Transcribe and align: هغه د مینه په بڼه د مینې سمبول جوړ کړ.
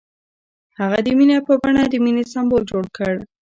هغه 0.79 0.97
د 1.05 1.07
مینه 1.17 1.37
په 1.47 1.53
بڼه 1.61 1.83
د 1.87 1.93
مینې 2.03 2.23
سمبول 2.33 2.63
جوړ 2.71 2.85
کړ. 2.97 3.13